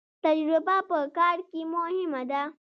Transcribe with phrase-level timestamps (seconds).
[0.23, 2.43] تجربه په کار کې مهمه ده